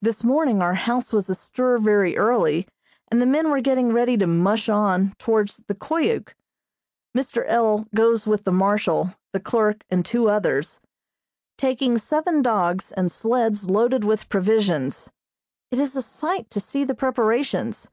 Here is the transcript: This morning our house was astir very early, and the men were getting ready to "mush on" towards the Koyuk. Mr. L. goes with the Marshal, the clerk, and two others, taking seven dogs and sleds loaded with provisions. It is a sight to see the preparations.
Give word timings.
This 0.00 0.24
morning 0.24 0.62
our 0.62 0.72
house 0.72 1.12
was 1.12 1.28
astir 1.28 1.76
very 1.76 2.16
early, 2.16 2.66
and 3.12 3.20
the 3.20 3.26
men 3.26 3.50
were 3.50 3.60
getting 3.60 3.92
ready 3.92 4.16
to 4.16 4.26
"mush 4.26 4.66
on" 4.70 5.12
towards 5.18 5.58
the 5.66 5.74
Koyuk. 5.74 6.34
Mr. 7.14 7.44
L. 7.46 7.86
goes 7.94 8.26
with 8.26 8.44
the 8.44 8.50
Marshal, 8.52 9.14
the 9.34 9.40
clerk, 9.40 9.84
and 9.90 10.06
two 10.06 10.30
others, 10.30 10.80
taking 11.58 11.98
seven 11.98 12.40
dogs 12.40 12.92
and 12.92 13.12
sleds 13.12 13.68
loaded 13.68 14.04
with 14.04 14.30
provisions. 14.30 15.10
It 15.70 15.78
is 15.78 15.94
a 15.96 16.00
sight 16.02 16.48
to 16.48 16.58
see 16.58 16.84
the 16.84 16.94
preparations. 16.94 17.90